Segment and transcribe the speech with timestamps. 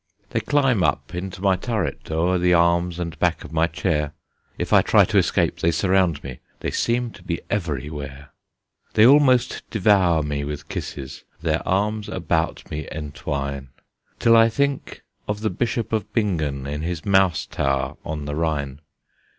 [0.31, 4.13] They climb up into my turret O'er the arms and back of my chair;
[4.57, 8.29] If I try to escape, they surround me; They seem to be everywhere.
[8.95, 13.67] They almost devour me with kisses, Their arms about me entwine,
[14.17, 18.81] Till I think of the Bishop of Bingen In his Mouse Tower on the Rhine!